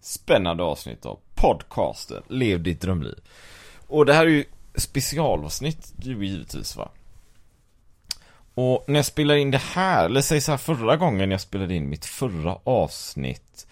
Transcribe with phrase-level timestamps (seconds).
[0.00, 3.18] spännande avsnitt av podcasten Lev ditt drömliv.
[3.86, 6.90] Och det här är ju specialavsnitt, det givetvis va.
[8.54, 11.74] Och när jag spelar in det här, eller säg så här förra gången jag spelade
[11.74, 13.66] in mitt förra avsnitt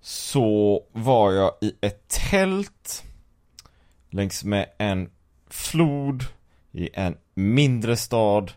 [0.00, 3.04] Så var jag i ett tält
[4.10, 5.10] Längs med en
[5.48, 6.24] flod
[6.72, 8.52] i en mindre stad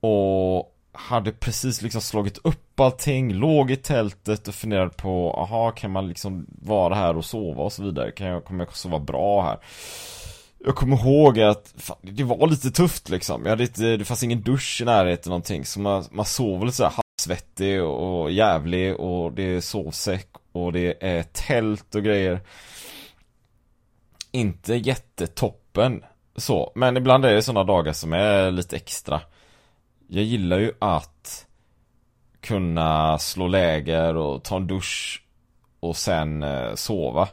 [0.00, 5.90] Och hade precis liksom slagit upp allting, låg i tältet och funderade på, aha kan
[5.90, 8.10] man liksom vara här och sova och så vidare?
[8.10, 9.58] Kan jag, kommer jag sova bra här?
[10.64, 13.42] Jag kommer ihåg att fan, det var lite tufft liksom.
[13.42, 15.64] Jag hade inte, det fanns ingen dusch i närheten någonting.
[15.64, 20.96] Så man, man sov lite såhär halvsvettig och jävlig och det är sovsäck och det
[21.00, 22.40] är tält och grejer.
[24.32, 26.02] Inte jättetoppen
[26.36, 29.20] så, men ibland är det sådana dagar som är lite extra.
[30.08, 31.46] Jag gillar ju att
[32.40, 35.22] kunna slå läger och ta en dusch
[35.80, 37.28] och sen eh, sova.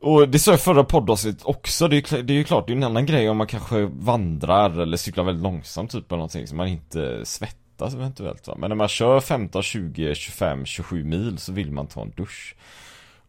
[0.00, 2.72] Och det sa jag i förra poddavsnittet också, det är, det är ju klart, det
[2.72, 6.46] är en annan grej om man kanske vandrar eller cyklar väldigt långsamt typ eller någonting
[6.46, 8.54] så man inte svettas eventuellt va.
[8.58, 12.56] Men när man kör 15, 20, 25, 27 mil så vill man ta en dusch.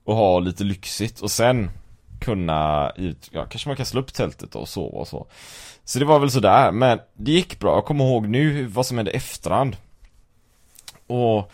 [0.04, 1.70] Och ha lite lyxigt och sen
[2.26, 2.92] kunna,
[3.32, 5.28] ja kanske man kan slå upp tältet och sova och så.
[5.84, 7.76] Så det var väl sådär, men det gick bra.
[7.76, 9.78] Jag kommer ihåg nu vad som hände efterhand.
[11.08, 11.52] Och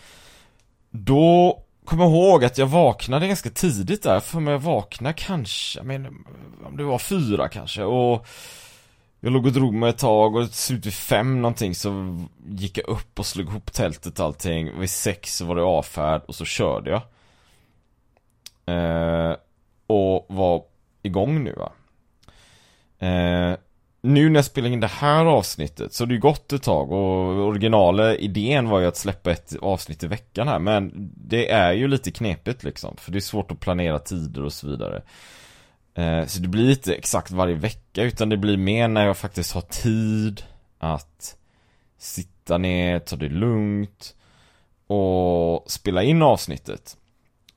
[0.90, 5.86] då kommer ihåg att jag vaknade ganska tidigt där, för mig jag vaknade kanske, jag
[5.86, 6.12] menar,
[6.66, 8.26] om det var fyra kanske och
[9.20, 12.78] jag låg och drog mig ett tag och till slut vid fem någonting så gick
[12.78, 14.80] jag upp och slog ihop tältet och allting.
[14.80, 17.02] Vid sex så var det avfärd och så körde jag.
[18.66, 19.36] Eh,
[19.92, 20.62] och var
[21.02, 21.72] igång nu va.
[23.06, 23.56] Eh,
[24.02, 26.92] nu när jag spelar in det här avsnittet så har det ju gått ett tag
[26.92, 31.72] och originala idén var ju att släppa ett avsnitt i veckan här men det är
[31.72, 35.02] ju lite knepigt liksom för det är svårt att planera tider och så vidare.
[35.94, 39.52] Eh, så det blir inte exakt varje vecka utan det blir mer när jag faktiskt
[39.52, 40.42] har tid
[40.78, 41.36] att
[41.98, 44.14] sitta ner, ta det lugnt
[44.86, 46.96] och spela in avsnittet.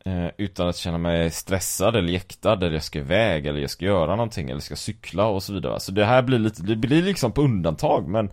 [0.07, 3.85] Eh, utan att känna mig stressad eller jäktad eller jag ska iväg eller jag ska
[3.85, 5.79] göra någonting eller ska cykla och så vidare.
[5.79, 8.29] Så det här blir lite, det blir liksom på undantag men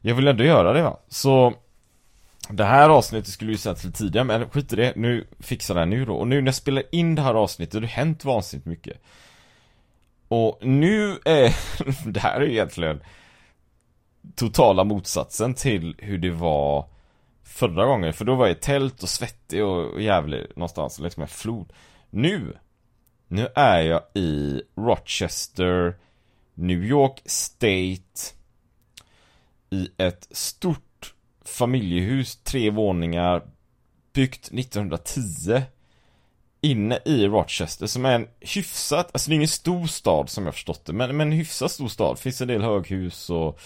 [0.00, 0.98] jag vill ändå göra det va.
[1.08, 1.54] Så
[2.48, 5.88] det här avsnittet skulle ju sändas lite tidigare men skit i det, nu fixar jag
[5.88, 6.14] det nu då.
[6.14, 8.96] Och nu när jag spelar in det här avsnittet, det har hänt vansinnigt mycket.
[10.28, 11.54] Och nu är,
[12.12, 13.00] det här är ju egentligen
[14.34, 16.86] totala motsatsen till hur det var
[17.54, 18.12] förra gången.
[18.12, 21.72] För då var jag i tält och svettig och jävlig någonstans liksom en flod.
[22.10, 22.56] Nu,
[23.28, 25.94] nu är jag i Rochester,
[26.54, 28.34] New York State.
[29.70, 31.14] I ett stort
[31.44, 33.42] familjehus, tre våningar,
[34.12, 35.62] byggt 1910.
[36.60, 40.54] Inne i Rochester som är en hyfsat, alltså det är ingen stor stad som jag
[40.54, 42.18] förstått det, men, men en hyfsat stor stad.
[42.18, 43.60] Finns en del höghus och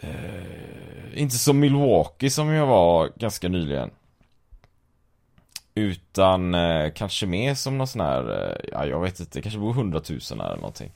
[0.00, 3.90] eh, inte som Milwaukee som jag var ganska nyligen.
[5.74, 9.72] Utan eh, kanske mer som någon sån här, eh, ja jag vet inte, kanske bor
[9.72, 10.92] hundratusen här eller någonting.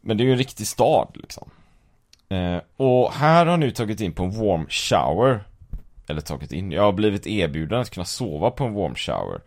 [0.00, 1.50] Men det är ju en riktig stad liksom.
[2.28, 5.44] Eh, och här har jag nu tagit in på en warm shower.
[6.08, 6.72] eller tagit in.
[6.72, 9.40] Jag har blivit erbjuden att kunna sova på en warm shower.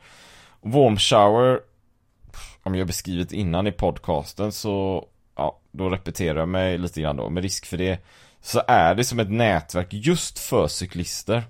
[0.62, 1.59] Warm shower,
[2.63, 7.29] om jag beskrivit innan i podcasten så, ja, då repeterar jag mig lite grann då,
[7.29, 8.00] med risk för det.
[8.45, 11.44] Så är det som ett nätverk just för cyklister.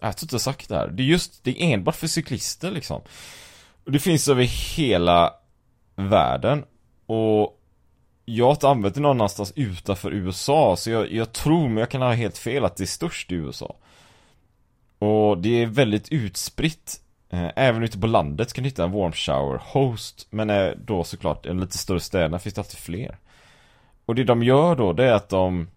[0.00, 0.88] Jag tror inte jag sagt det här.
[0.88, 3.02] Det är just, det är enbart för cyklister liksom.
[3.84, 4.44] Och det finns över
[4.76, 5.34] hela
[5.96, 6.64] världen.
[7.06, 7.60] Och
[8.24, 11.90] jag har inte använt det någon annanstans utanför USA, så jag, jag tror, men jag
[11.90, 13.76] kan ha helt fel, att det är störst i USA.
[14.98, 17.00] Och det är väldigt utspritt.
[17.30, 21.04] Eh, även ute på landet kan du hitta en warm shower host, men är då
[21.04, 23.18] såklart i lite större städerna finns det alltid fler.
[24.06, 25.68] Och det de gör då, det är att de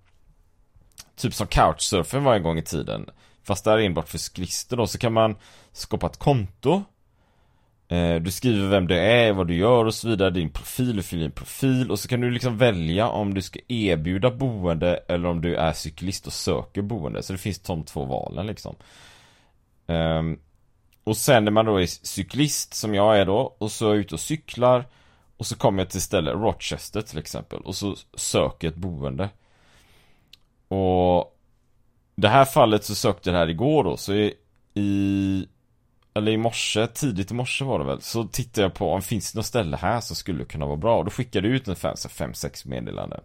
[1.21, 3.09] Typ som couchsurfen var en gång i tiden
[3.43, 5.35] Fast där är enbart för cyklister då, så kan man
[5.71, 6.83] skapa ett konto
[7.87, 11.03] eh, Du skriver vem du är, vad du gör och så vidare, din profil, du
[11.03, 15.29] fyller din profil och så kan du liksom välja om du ska erbjuda boende eller
[15.29, 17.23] om du är cyklist och söker boende.
[17.23, 18.75] Så det finns de två valen liksom.
[19.87, 20.39] Ehm,
[21.03, 23.97] och sen när man då är cyklist, som jag är då, och så är jag
[23.97, 24.85] ute och cyklar
[25.37, 29.29] och så kommer jag till stället, Rochester till exempel, och så söker jag ett boende.
[30.71, 31.37] Och
[32.15, 34.33] det här fallet så sökte jag det här igår då, så i,
[34.73, 35.47] i
[36.13, 39.31] eller i morse, tidigt i morse var det väl, så tittade jag på om finns
[39.31, 40.97] det något ställe här som skulle kunna vara bra.
[40.97, 43.21] Och då skickade jag ut en 5-6 meddelanden.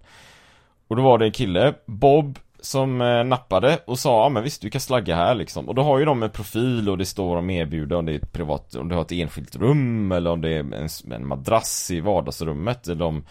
[0.88, 4.62] Och då var det en kille, Bob, som eh, nappade och sa ja men visst
[4.62, 5.68] du kan slagga här liksom.
[5.68, 8.16] Och då har ju de en profil och det står om erbjuder om det är
[8.16, 11.90] ett privat, om du har ett enskilt rum eller om det är en, en madrass
[11.90, 13.24] i vardagsrummet eller om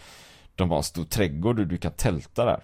[0.54, 2.60] de har en stor trädgård och du kan tälta där.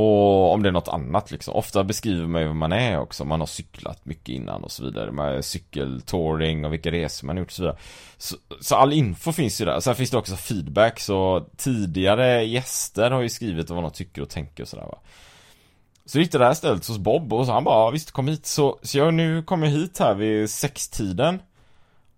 [0.00, 1.54] Och om det är något annat liksom.
[1.54, 3.24] Ofta beskriver man ju vad man är också.
[3.24, 5.12] Man har cyklat mycket innan och så vidare.
[5.12, 7.78] Med cykeltouring och vilka resor man har gjort och så vidare.
[8.16, 9.80] Så, så, all info finns ju där.
[9.80, 11.00] Sen finns det också feedback.
[11.00, 14.98] Så tidigare gäster har ju skrivit vad de tycker och tänker och sådär va.
[16.04, 18.46] Så gick det där stället hos Bob och så han bara, visst kom hit.
[18.46, 21.42] Så, så jag nu kom jag hit här vid sextiden.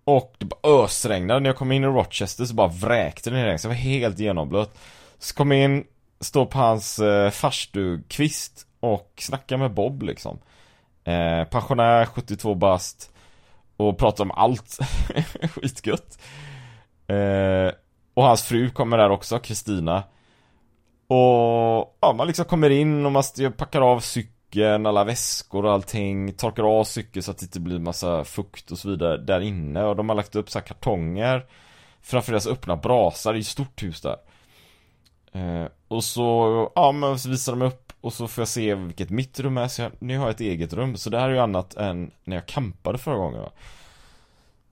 [0.03, 1.39] Och det bara ösregnade.
[1.39, 3.75] När jag kom in i Rochester så bara vräkte det ner regn, Så jag var
[3.75, 4.77] helt genomblöt.
[5.19, 5.83] Så kom jag in,
[6.23, 10.39] Står på hans eh, farstukvist och snackar med Bob liksom.
[11.03, 13.11] Eh, pensionär, 72 bast.
[13.77, 14.79] Och pratar om allt.
[15.55, 16.21] Skitgött.
[17.07, 17.71] Eh,
[18.13, 20.03] och hans fru kommer där också, Kristina.
[21.07, 23.23] Och ja, man liksom kommer in och man
[23.57, 26.33] packar av cykeln, alla väskor och allting.
[26.33, 29.83] Torkar av cykeln så att det inte blir massa fukt och så vidare där inne.
[29.83, 31.45] Och de har lagt upp så kartonger
[32.03, 34.15] framför deras öppna brasa, det är ett stort hus där.
[35.33, 39.09] Eh, och så, ja men så visar de upp och så får jag se vilket
[39.09, 40.97] mitt rum är, så jag, nu har jag ett eget rum.
[40.97, 43.51] Så det här är ju annat än när jag kampade förra gången va.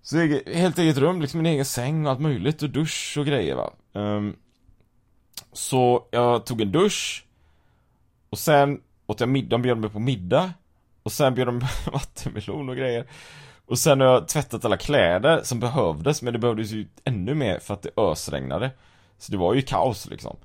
[0.01, 3.25] Så eget, helt eget rum, liksom min egen säng och allt möjligt och dusch och
[3.25, 3.73] grejer va.
[3.93, 4.35] Um,
[5.53, 7.25] så jag tog en dusch
[8.29, 10.53] och sen åt jag middag, de bjöd mig på middag
[11.03, 11.59] och sen bjöd de
[11.93, 13.05] vattenmelon och grejer.
[13.65, 17.59] Och sen har jag tvättat alla kläder som behövdes, men det behövdes ju ännu mer
[17.59, 18.71] för att det ösregnade.
[19.17, 20.37] Så det var ju kaos liksom.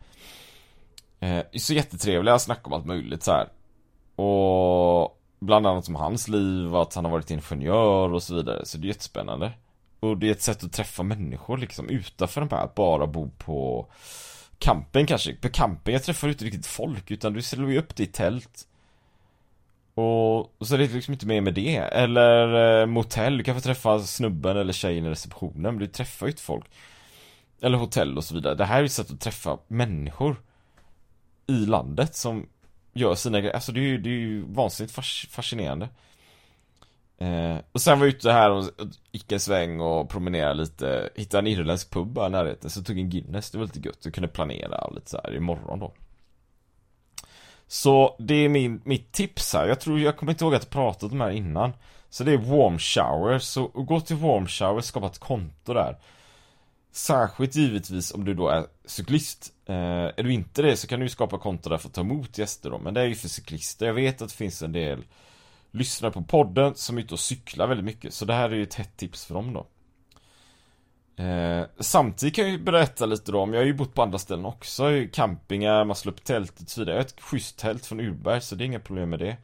[1.20, 3.48] Eh, så jättetrevliga, snackar om allt möjligt så här.
[4.24, 8.66] Och bland annat om hans liv, att han har varit ingenjör och så vidare.
[8.66, 9.52] Så det är jättespännande.
[10.00, 13.30] Och det är ett sätt att träffa människor liksom utanför de här, att bara bo
[13.38, 13.86] på
[14.58, 15.34] camping kanske.
[15.34, 18.66] På camping, jag träffar inte riktigt folk utan du ställer ju upp ditt tält.
[19.94, 21.76] Och, så är det liksom inte mer med det.
[21.76, 26.26] Eller eh, motell, du kan få träffa snubben eller tjejen i receptionen, men du träffar
[26.26, 26.64] ju inte folk.
[27.61, 28.54] Eller hotell och så vidare.
[28.54, 30.37] Det här är ett sätt att träffa människor
[31.46, 32.48] i landet som
[32.92, 33.54] gör sina grejer.
[33.54, 34.94] Alltså det är ju, det är ju vansinnigt
[35.30, 35.88] fascinerande.
[37.18, 38.64] Eh, och sen var jag ute här och
[39.12, 41.10] gick en sväng och promenerade lite.
[41.14, 42.70] Hittade en irländsk pub bara i närheten.
[42.70, 43.50] Så tog en Guinness.
[43.50, 43.98] Det var lite gött.
[44.02, 45.92] Jag kunde planera och lite så här imorgon då.
[47.66, 49.68] Så det är min, mitt tips här.
[49.68, 51.72] Jag tror, jag kommer inte ihåg att jag pratat om det här innan.
[52.08, 53.38] Så det är warm shower.
[53.38, 55.98] Så gå till warm shower, skapa ett konto där.
[56.96, 59.52] Särskilt givetvis om du då är cyklist.
[59.66, 59.74] Eh,
[60.16, 62.70] är du inte det så kan du skapa konto där för att ta emot gäster
[62.70, 62.78] då.
[62.78, 63.86] Men det är ju för cyklister.
[63.86, 65.04] Jag vet att det finns en del
[65.70, 68.14] lyssnare på podden som är ute och cyklar väldigt mycket.
[68.14, 69.66] Så det här är ju ett hett tips för dem då.
[71.22, 74.18] Eh, samtidigt kan jag ju berätta lite då om, jag har ju bott på andra
[74.18, 76.94] ställen också, campingar, man slår upp tält och så vidare.
[76.96, 79.36] Jag har ett schysst tält från Urberg så det är inga problem med det.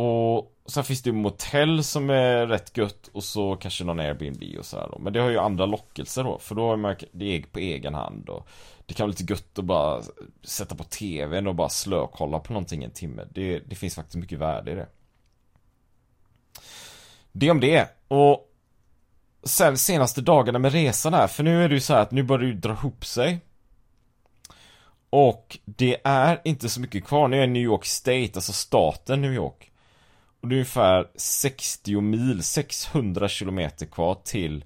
[0.00, 4.58] Och sen finns det ju motell som är rätt gött och så kanske någon Airbnb
[4.58, 4.98] och sådär då.
[4.98, 8.28] Men det har ju andra lockelser då, för då har man det på egen hand
[8.28, 8.48] och
[8.86, 10.02] det kan vara lite gött att bara
[10.42, 13.24] sätta på tvn och bara slökolla på någonting en timme.
[13.30, 14.86] Det, det finns faktiskt mycket värde i det.
[17.32, 17.88] Det om det.
[18.08, 18.52] Och
[19.42, 22.22] sen senaste dagarna med resan här, för nu är det ju så här att nu
[22.22, 23.40] börjar det ju dra ihop sig.
[25.10, 27.28] Och det är inte så mycket kvar.
[27.28, 29.68] Nu är jag i New York State, alltså staten New York.
[30.40, 34.64] Och det är ungefär 60 mil, 600 kilometer kvar till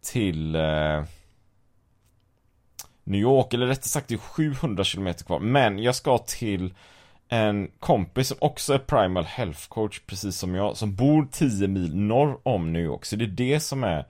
[0.00, 1.04] Till eh,
[3.04, 5.40] New York, eller rättare sagt det är 700 kilometer kvar.
[5.40, 6.74] Men jag ska till
[7.28, 11.96] en kompis som också är primal health coach precis som jag, som bor 10 mil
[11.96, 13.04] norr om New York.
[13.04, 14.04] Så det är det som är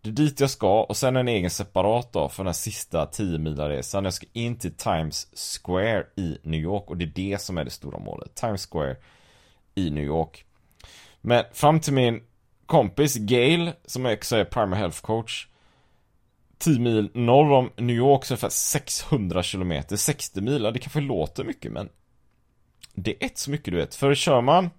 [0.00, 3.04] Det är dit jag ska och sen en egen separat då för den här sista
[3.06, 4.04] 10-mila resan.
[4.04, 5.26] Jag ska in till Times
[5.62, 8.34] Square i New York och det är det som är det stora målet.
[8.34, 8.96] Times Square
[9.74, 10.44] i New York.
[11.20, 12.22] Men fram till min
[12.66, 15.46] kompis Gail, som också är primer health coach
[16.58, 21.44] 10 mil norr om New York, så ungefär 600 kilometer, 60 mil, det kanske låter
[21.44, 21.88] mycket men
[22.94, 24.70] Det är ett så mycket du vet, för kör man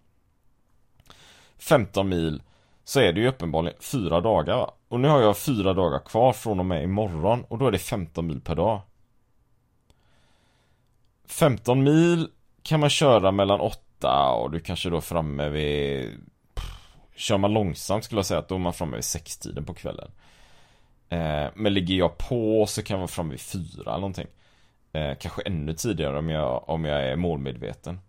[1.57, 2.41] 15 mil
[2.83, 4.73] så är det ju uppenbarligen fyra dagar va?
[4.87, 7.79] Och nu har jag fyra dagar kvar från och med imorgon och då är det
[7.79, 8.81] 15 mil per dag
[11.25, 12.29] 15 mil
[12.63, 16.11] kan man köra mellan 8 och du kanske då är framme vid
[17.15, 20.11] Kör man långsamt skulle jag säga att då är man framme vid sextiden på kvällen.
[21.09, 24.27] Eh, Men ligger jag på så kan jag vara framme vid fyra eller någonting.
[24.93, 27.99] Eh, Kanske ännu tidigare om jag, om jag är målmedveten.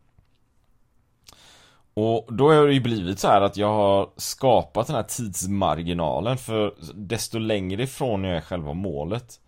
[1.94, 6.38] Och då har det ju blivit så här att jag har skapat den här tidsmarginalen
[6.38, 9.40] för desto längre ifrån jag är själva målet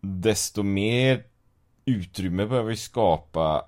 [0.00, 1.24] Desto mer
[1.84, 3.67] utrymme behöver vi skapa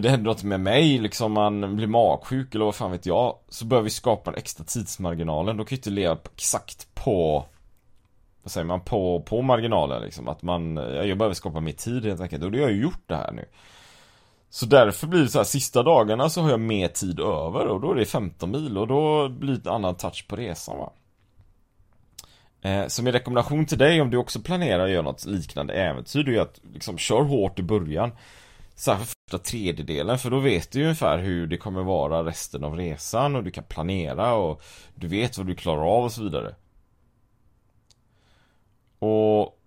[0.00, 3.64] Det händer något med mig, liksom man blir magsjuk eller vad fan vet jag Så
[3.64, 7.44] börjar vi skapa den extra tidsmarginalen, då kan ju inte leva exakt på
[8.42, 10.28] Vad säger man, på, på marginalen liksom.
[10.28, 12.44] Att man, jag behöver skapa mer tid helt enkelt.
[12.44, 13.44] Och det har jag ju gjort det här nu.
[14.50, 17.80] Så därför blir det så här, sista dagarna så har jag mer tid över och
[17.80, 20.92] då är det 15 mil och då blir det en annan touch på resan va.
[22.62, 26.22] Eh, så min rekommendation till dig om du också planerar att göra något liknande äventyr
[26.22, 28.12] det är att liksom kör hårt i början.
[28.74, 33.36] Särskilt första tredjedelen för då vet du ungefär hur det kommer vara resten av resan
[33.36, 34.62] och du kan planera och
[34.94, 36.54] du vet vad du klarar av och så vidare.
[38.98, 39.58] Och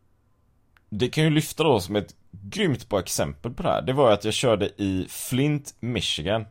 [0.89, 3.81] Det kan ju lyfta då som ett grymt bra exempel på det här.
[3.81, 6.45] Det var att jag körde i Flint, Michigan.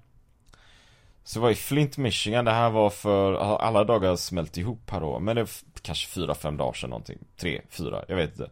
[1.25, 5.01] Så det var i Flint, Michigan, det här var för, alla dagar smält ihop här
[5.01, 5.49] då Men det är
[5.83, 7.19] kanske fyra, fem dagar sedan någonting.
[7.37, 8.51] Tre, fyra, jag vet inte.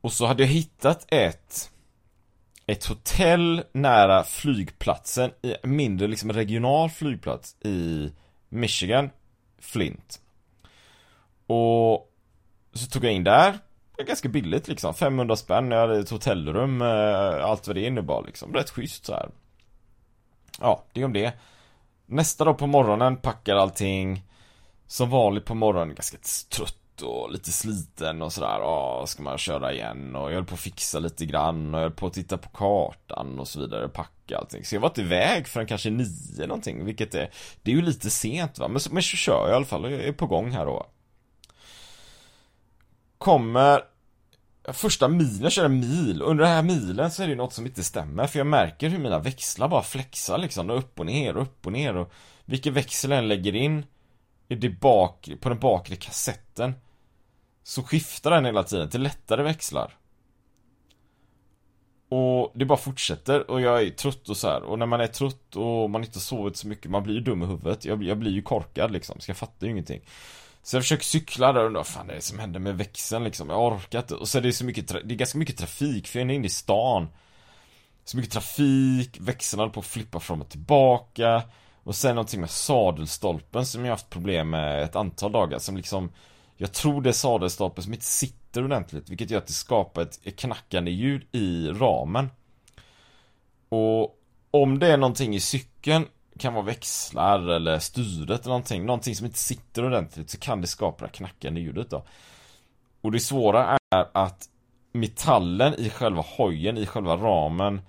[0.00, 1.71] Och så hade jag hittat ett
[2.66, 8.12] ett hotell nära flygplatsen i mindre liksom regional flygplats i
[8.48, 9.10] Michigan
[9.58, 10.20] Flint
[11.46, 12.12] Och
[12.72, 13.58] Så tog jag in där
[14.06, 18.54] Ganska billigt liksom, 500 spänn, jag hade ett hotellrum, eh, allt vad det innebar liksom,
[18.54, 19.30] rätt schysst så här.
[20.60, 21.32] Ja, det är om det.
[22.06, 24.22] Nästa dag på morgonen packar allting
[24.86, 26.18] Som vanligt på morgonen, ganska
[26.56, 28.58] trött och lite sliten och sådär.
[28.60, 30.16] Ja, ska man köra igen?
[30.16, 32.48] Och jag höll på att fixa lite grann och jag höll på att titta på
[32.48, 34.64] kartan och så vidare, packa allting.
[34.64, 37.30] Så jag var inte iväg förrän kanske nio någonting, vilket är
[37.62, 39.92] Det är ju lite sent va, men, men så kör jag i alla fall, och
[39.92, 40.86] jag är på gång här då.
[43.18, 43.80] Kommer
[44.72, 47.66] Första milen, jag kör en mil, under den här milen så är det något som
[47.66, 51.42] inte stämmer för jag märker hur mina växlar bara flexar liksom, upp och ner och
[51.42, 52.12] upp och ner och
[52.44, 53.84] Vilken växel jag än lägger in
[54.52, 56.74] i det bak, på den bakre kassetten
[57.62, 59.96] Så skiftar den hela tiden till lättare växlar.
[62.08, 64.62] Och det bara fortsätter och jag är trött och så här.
[64.62, 67.42] och när man är trött och man inte sovit så mycket, man blir ju dum
[67.42, 67.84] i huvudet.
[67.84, 70.00] Jag, jag blir ju korkad liksom, så jag fattar ju ingenting.
[70.62, 73.24] Så jag försöker cykla där och undrar vad fan det är som händer med växeln
[73.24, 73.50] liksom?
[73.50, 74.14] Jag orkar inte.
[74.14, 76.46] Och så är det så mycket Det är ganska mycket trafik för jag är inne
[76.46, 77.08] i stan.
[78.04, 81.42] Så mycket trafik Växeln håller på att flippa fram och tillbaka.
[81.84, 86.12] Och sen någonting med sadelstolpen som jag haft problem med ett antal dagar som liksom
[86.56, 90.36] Jag tror det är sadelstolpen som inte sitter ordentligt Vilket gör att det skapar ett
[90.36, 92.28] knackande ljud i ramen
[93.68, 94.18] Och
[94.50, 96.06] om det är någonting i cykeln
[96.38, 100.66] kan vara växlar eller styret eller någonting, någonting som inte sitter ordentligt så kan det
[100.66, 102.04] skapa det knackande ljudet då.
[103.00, 104.48] Och det svåra är att
[104.92, 107.80] metallen i själva hojen, i själva ramen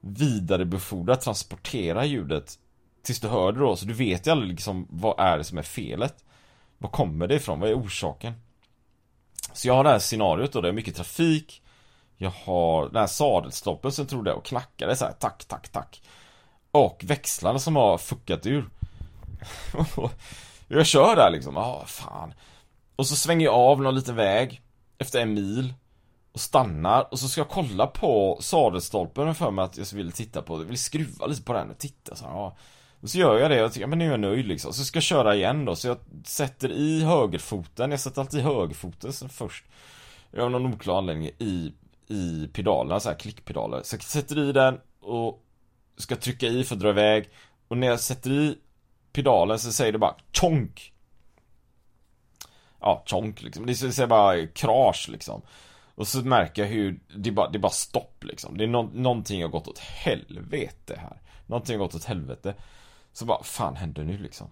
[0.00, 2.58] vidarebefordra, transportera ljudet
[3.02, 5.58] tills du hör det då, så du vet ju aldrig liksom vad är det som
[5.58, 6.24] är felet.
[6.78, 7.60] Var kommer det ifrån?
[7.60, 8.34] Vad är orsaken?
[9.52, 11.62] Så jag har det här scenariot då, det är mycket trafik
[12.16, 16.02] Jag har den här sadelstoppen som tror det och knackade så här, tack, tack, tack
[16.70, 18.68] Och växlarna som har fuckat ur
[20.68, 22.34] Jag kör där liksom, ah, fan
[22.96, 24.60] Och så svänger jag av någon liten väg
[24.98, 25.74] Efter en mil
[26.32, 30.42] Och stannar och så ska jag kolla på sadelstolpen för mig att jag vill titta
[30.42, 32.56] på Jag vill skruva lite på den och titta så här, ja.
[33.02, 34.72] Och så gör jag det och tycker, men nu är jag nöjd liksom.
[34.72, 39.12] Så ska jag köra igen då, så jag sätter i högerfoten, jag sätter alltid högerfoten
[39.28, 39.64] först.
[40.30, 41.72] Jag har någon oklar anledning i,
[42.08, 43.80] i pedalerna, så här klickpedaler.
[43.84, 45.44] Så jag sätter i den och
[45.96, 47.30] ska trycka i för att dra iväg.
[47.68, 48.58] Och när jag sätter i
[49.12, 50.92] pedalen så säger det bara tjonk.
[52.80, 53.66] Ja, tjonk liksom.
[53.66, 55.42] Det säger bara krasch liksom.
[55.94, 58.58] Och så märker jag hur det är bara, det är bara stopp liksom.
[58.58, 61.20] Det är no någonting har gått åt helvete här.
[61.46, 62.54] Någonting har gått åt helvete.
[63.12, 64.50] Så vad fan händer nu liksom?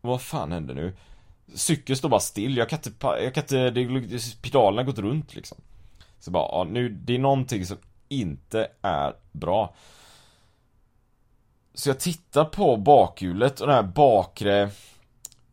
[0.00, 0.96] Vad fan händer nu?
[1.54, 5.34] Cykeln står bara still, jag kan inte, jag kan inte, det, pedalerna har gått runt
[5.34, 5.58] liksom.
[6.18, 7.76] Så bara, ja, nu, det är någonting som
[8.08, 9.74] inte är bra.
[11.74, 14.70] Så jag tittar på bakhjulet och den här bakre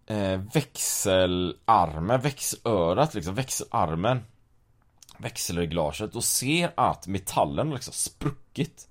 [0.05, 4.24] eh, växelarmen, växelörat liksom, växelarmen
[5.21, 8.88] Växelreglaget och ser att metallen har liksom spruckit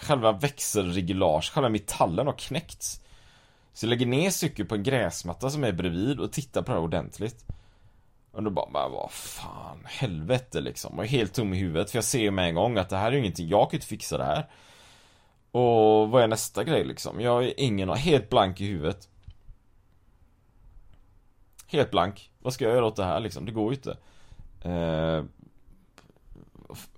[0.00, 3.00] själva växelreglage, själva metallen har knäckts.
[3.72, 6.78] Så jag lägger ner cykeln på en gräsmatta som är bredvid och tittar på det
[6.78, 7.44] ordentligt.
[8.30, 10.98] Och då bara, bara vad fan, helvete liksom.
[10.98, 12.96] Och jag är helt tom i huvudet för jag ser med en gång att det
[12.96, 14.50] här är ju ingenting, jag kan inte fixa det här.
[15.50, 17.20] Och vad är nästa grej liksom?
[17.20, 19.08] Jag är ingen, helt blank i huvudet.
[21.66, 22.30] Helt blank.
[22.38, 23.46] Vad ska jag göra åt det här liksom?
[23.46, 23.96] Det går ju inte.
[24.62, 25.24] Eh,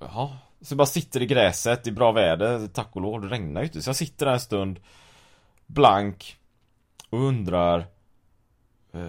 [0.01, 3.61] ja, så jag bara sitter i gräset, i bra väder, tack och lov, det regnar
[3.61, 3.83] ju inte.
[3.83, 4.81] Så jag sitter där en stund
[5.67, 6.37] Blank
[7.11, 7.79] Och undrar
[8.93, 9.01] eh,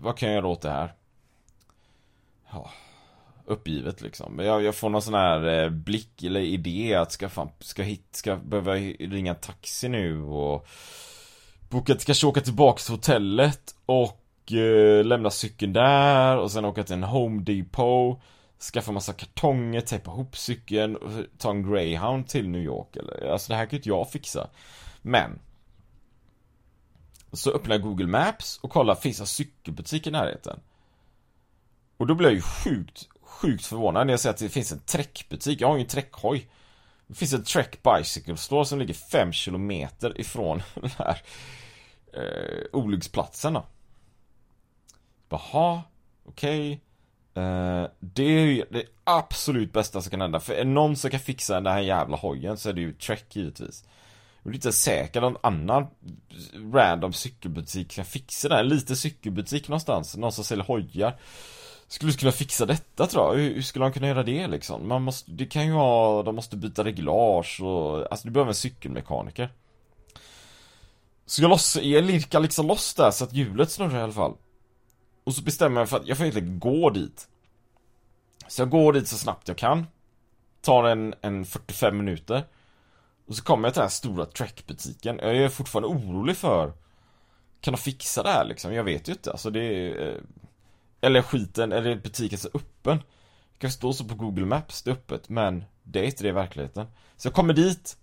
[0.00, 0.94] Vad kan jag göra åt det här?
[2.52, 2.70] Ja
[3.44, 4.38] Uppgivet liksom.
[4.38, 8.08] Jag, jag får någon sån här eh, blick eller idé att ska fan, ska hit,
[8.10, 10.66] ska behöva ringa taxi nu och
[11.68, 16.94] Boka, kanske åka tillbaka till hotellet och eh, lämna cykeln där och sen åka till
[16.94, 18.20] en Home Depot
[18.62, 23.52] skaffa massa kartonger, tejpa ihop cykeln och ta en greyhound till New York eller, alltså
[23.52, 24.50] det här kan ju inte jag fixa.
[25.02, 25.38] Men
[27.32, 30.60] Så öppnar jag Google Maps och kollar, finns det cykelbutik i närheten?
[31.96, 34.80] Och då blir jag ju sjukt, sjukt förvånad när jag ser att det finns en
[34.80, 36.50] träckbutik, jag har ju en träckhoj.
[37.06, 39.70] Det finns en Trek Bicycle Store som ligger 5 km
[40.16, 41.22] ifrån den här
[42.12, 43.66] eh, olycksplatsen då.
[45.28, 45.82] Jaha,
[46.24, 46.89] okej okay.
[47.36, 50.40] Uh, det är ju det absolut bästa som kan hända.
[50.40, 52.92] För är det någon som kan fixa den här jävla hojen så är det ju
[52.92, 53.84] Trek givetvis.
[54.42, 55.86] Jag det är inte säkert att någon annan
[56.72, 58.64] random cykelbutik kan fixa det här.
[58.64, 61.16] liten cykelbutik någonstans, någon som säljer hojar.
[61.88, 63.42] Skulle kunna fixa detta tror jag.
[63.42, 64.88] Hur, hur skulle de kunna göra det liksom?
[64.88, 68.54] Man måste, det kan ju vara, de måste byta reglage och, alltså du behöver en
[68.54, 69.50] cykelmekaniker.
[71.26, 74.34] Så jag loss, jag lirkar liksom loss där så att hjulet snurrar i alla fall.
[75.30, 77.28] Och så bestämmer jag mig för att jag får inte gå dit.
[78.48, 79.86] Så jag går dit så snabbt jag kan.
[80.60, 82.44] Tar en, en 45 minuter.
[83.26, 85.18] Och så kommer jag till den här stora Trek-butiken.
[85.22, 86.72] Jag är fortfarande orolig för
[87.60, 88.74] Kan de fixa det här liksom?
[88.74, 89.30] Jag vet ju inte.
[89.30, 90.08] Alltså det är...
[90.08, 90.20] Eh,
[91.00, 92.96] eller skiten, eller butiken så öppen.
[93.52, 95.28] Det kan stå så på Google Maps, det är öppet.
[95.28, 96.86] Men det är inte det i verkligheten.
[97.16, 97.96] Så jag kommer dit.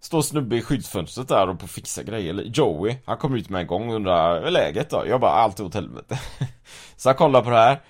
[0.00, 2.34] Står snubbe i skyddsfönstret där och på fixa grejer.
[2.34, 5.04] Joey, han kommer ut med en gång och undrar, hur är läget då?
[5.06, 6.20] Jag bara, allt är åt helvete.
[6.96, 7.80] så jag kollar på det här.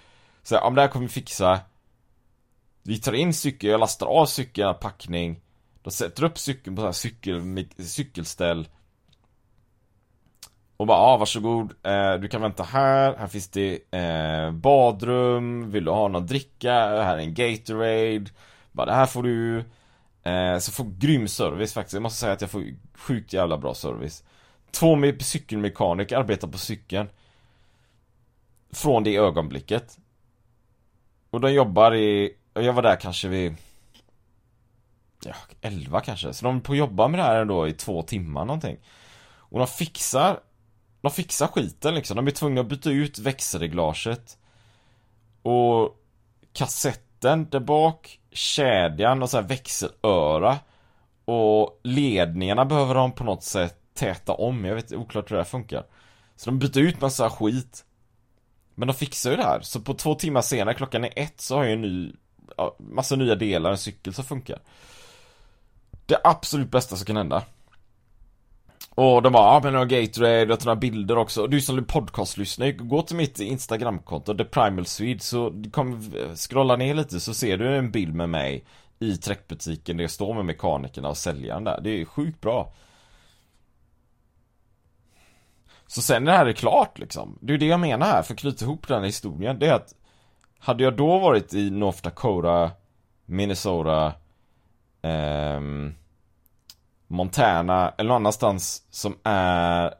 [0.42, 1.60] Så om det här kommer vi fixa.
[2.82, 5.40] Vi tar in cykeln, jag lastar av cykeln, packning.
[5.82, 8.68] Då sätter upp cykeln på så här cykel, cykelställ.
[10.76, 15.70] Och bara, ja ah, varsågod, eh, du kan vänta här, här finns det eh, badrum,
[15.70, 18.30] vill du ha någon dricka, här är en Gatorade.
[18.72, 19.64] Bara, det här får du
[20.22, 21.94] Eh, så får grym service faktiskt.
[21.94, 24.24] Jag måste säga att jag får sjukt jävla bra service.
[24.70, 27.08] Två med cykelmekaniker arbetar på cykeln.
[28.72, 29.98] Från det ögonblicket.
[31.30, 33.56] Och de jobbar i, jag var där kanske vid
[35.24, 36.34] Ja, 11 kanske.
[36.34, 38.76] Så de på jobba med det här ändå i två timmar någonting.
[39.22, 40.40] Och de fixar
[41.00, 42.16] De fixar skiten liksom.
[42.16, 44.38] De är tvungna att byta ut växelreglaget.
[45.42, 45.96] Och
[46.52, 50.58] kassetten där bak kedjan och så här växelöra.
[51.24, 54.64] Och ledningarna behöver de på något sätt täta om.
[54.64, 55.84] Jag vet oklart hur det här funkar.
[56.36, 57.84] Så de byter ut massa skit.
[58.74, 59.60] Men de fixar ju det här.
[59.60, 62.12] Så på två timmar senare, klockan är ett, så har jag en ny
[62.56, 64.60] ja, massa nya delar, en cykel som funkar.
[66.06, 67.42] Det absolut bästa som kan hända.
[68.94, 71.42] Och de bara, ja men jag har Gatorade, jag tar några bilder också.
[71.42, 76.94] Och du som podcastlyssnare, gå till mitt Instagramkonto, The Primal Swede, så kom, scrolla ner
[76.94, 78.64] lite så ser du en bild med mig
[78.98, 81.80] i träckbutiken där jag står med mekanikerna och säljaren där.
[81.80, 82.72] Det är sjukt bra.
[85.86, 88.34] Så sen när det här är klart liksom, det är det jag menar här, för
[88.34, 89.94] att knyta ihop den här historien, det är att
[90.58, 92.70] hade jag då varit i North Dakota,
[93.24, 94.12] Minnesota,
[95.02, 95.94] ehm,
[97.10, 99.94] Montana eller någon annanstans som är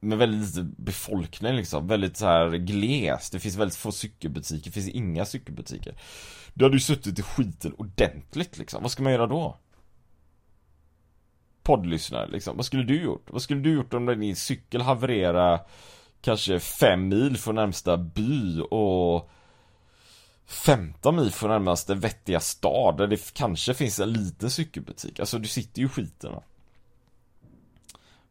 [0.00, 3.30] med väldigt lite befolkning liksom, väldigt så här gles.
[3.30, 5.94] Det finns väldigt få cykelbutiker, det finns inga cykelbutiker.
[6.54, 9.56] Du hade ju suttit i skiten ordentligt liksom, vad ska man göra då?
[11.62, 13.30] Poddlyssnare liksom, vad skulle du gjort?
[13.30, 15.60] Vad skulle du gjort om din cykel havererade
[16.20, 19.30] kanske fem mil från närmsta by och
[20.46, 25.20] 15 mil från närmaste vettiga stad där det kanske finns en liten cykelbutik.
[25.20, 26.32] Alltså du sitter ju i skiten.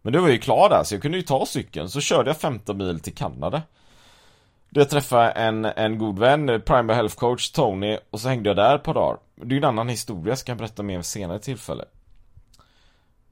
[0.02, 2.38] Men det var ju klar där så jag kunde ju ta cykeln så körde jag
[2.38, 3.62] 15 mil till Kanada.
[4.70, 8.58] Där jag träffade en, en god vän, Primer Health Coach Tony och så hängde jag
[8.58, 9.18] där ett par dagar.
[9.36, 11.86] Det är ju en annan historia, ska jag berätta mer om senare tillfälle.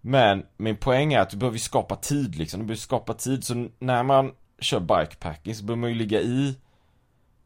[0.02, 3.68] Men min poäng är att du behöver skapa tid liksom, du behöver skapa tid så
[3.80, 6.56] när man kör bikepacking så behöver man ju ligga i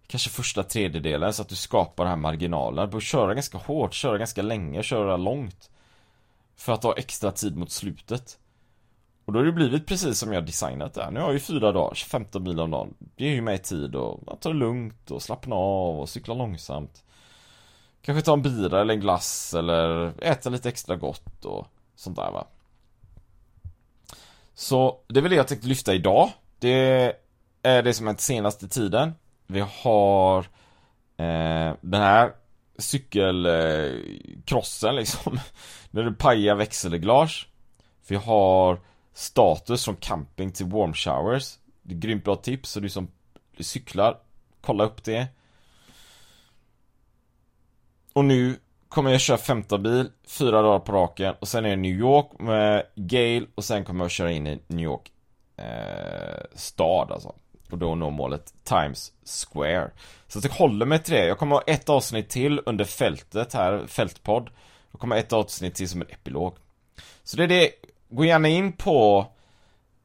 [0.07, 2.85] kanske första tredjedelen så att du skapar den här marginalen.
[2.85, 5.69] Du behöver köra ganska hårt, köra ganska länge, köra långt.
[6.55, 8.37] För att ha extra tid mot slutet.
[9.25, 11.11] Och då har det blivit precis som jag designat det.
[11.11, 12.93] Nu har jag ju fyra dagar, 15 mil om dagen.
[13.15, 17.03] Det ger ju mig tid att ta det lugnt och slappna av och cykla långsamt.
[18.01, 22.31] Kanske ta en bira eller en glass eller äta lite extra gott och sånt där
[22.31, 22.47] va.
[24.53, 26.29] Så det är väl det jag tänkte lyfta idag.
[26.59, 27.15] Det
[27.61, 29.13] är det som hänt senaste tiden.
[29.47, 30.39] Vi har
[31.17, 32.31] eh, den här
[32.77, 35.39] cykelkrossen eh, liksom.
[35.91, 37.45] När du pajar växelglas.
[38.07, 38.79] Vi har
[39.13, 41.59] status från camping till warm showers.
[41.81, 43.07] Det är grymt bra tips så du som
[43.59, 44.17] cyklar,
[44.61, 45.27] kolla upp det.
[48.13, 51.75] Och nu kommer jag köra 15 bil, fyra dagar på raken och sen är det
[51.75, 55.11] New York med Gale och sen kommer jag köra in i New York
[55.57, 57.35] eh, stad alltså.
[57.69, 59.91] Och då nå målet Times Square.
[60.27, 61.25] Så att jag håller mig till det.
[61.25, 64.49] Jag kommer ha ett avsnitt till under fältet här, fältpodd.
[64.91, 66.55] Jag kommer ha ett avsnitt till som en epilog.
[67.23, 67.71] Så det är det.
[68.09, 69.27] Gå gärna in på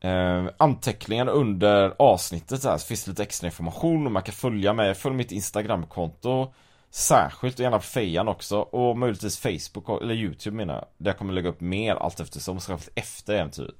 [0.01, 4.73] eh, anteckningarna under avsnittet här, så finns det lite extra information och man kan följa
[4.73, 4.95] mig.
[4.95, 6.53] Följ mitt Instagramkonto
[6.95, 10.85] Särskilt och gärna på Fejan också och möjligtvis Facebook eller Youtube menar jag.
[10.99, 13.75] Där jag kommer lägga upp mer allt eftersom, särskilt efter äventyret.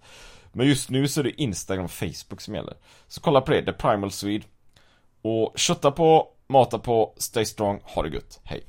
[0.53, 2.77] Men just nu så är det Instagram och Facebook som gäller.
[3.09, 4.45] Så kolla på det, The Primal Swede.
[5.23, 8.65] Och kötta på, mata på, stay strong, ha det gött, hej.